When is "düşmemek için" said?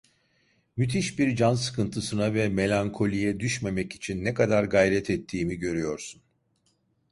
3.39-4.23